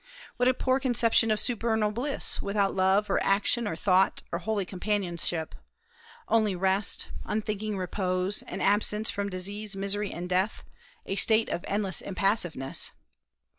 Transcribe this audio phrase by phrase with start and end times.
[0.37, 4.65] What a poor conception of supernal bliss, without love or action or thought or holy
[4.65, 5.53] companionship,
[6.27, 10.63] only rest, unthinking repose, and absence from disease, misery, and death,
[11.05, 12.93] a state of endless impassiveness!